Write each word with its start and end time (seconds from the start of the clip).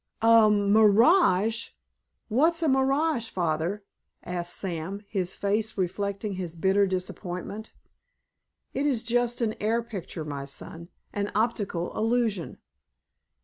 "A 0.23 0.49
mirage? 0.49 1.69
What's 2.27 2.63
a 2.63 2.67
mirage, 2.67 3.29
Father?" 3.29 3.83
asked 4.23 4.55
Sam, 4.55 5.03
his 5.07 5.35
face 5.35 5.77
reflecting 5.77 6.33
his 6.33 6.55
bitter 6.55 6.87
disappointment. 6.87 7.71
"It 8.73 8.87
is 8.87 9.03
just 9.03 9.41
an 9.41 9.53
air 9.59 9.83
picture, 9.83 10.25
my 10.25 10.45
son, 10.45 10.89
an 11.13 11.31
optical 11.35 11.95
illusion." 11.95 12.57